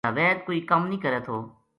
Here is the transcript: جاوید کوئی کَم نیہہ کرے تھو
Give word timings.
جاوید 0.05 0.37
کوئی 0.45 0.59
کَم 0.69 0.81
نیہہ 0.91 1.01
کرے 1.03 1.19
تھو 1.25 1.37